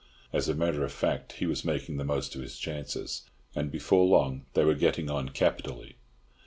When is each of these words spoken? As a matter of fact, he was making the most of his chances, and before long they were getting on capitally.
As 0.33 0.49
a 0.49 0.55
matter 0.55 0.83
of 0.83 0.91
fact, 0.91 1.33
he 1.33 1.45
was 1.45 1.63
making 1.63 1.97
the 1.97 2.03
most 2.03 2.33
of 2.33 2.41
his 2.41 2.57
chances, 2.57 3.21
and 3.53 3.69
before 3.69 4.03
long 4.07 4.47
they 4.55 4.65
were 4.65 4.73
getting 4.73 5.11
on 5.11 5.29
capitally. 5.29 5.95